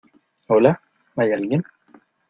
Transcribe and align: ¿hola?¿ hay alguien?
¿hola?¿ 0.47 0.81
hay 1.15 1.31
alguien? 1.31 1.63